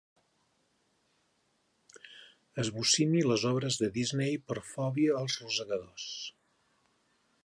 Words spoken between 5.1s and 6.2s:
als rosegadors.